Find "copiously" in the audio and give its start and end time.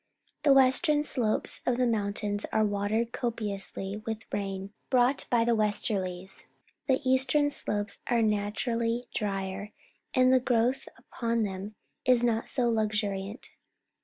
3.11-4.01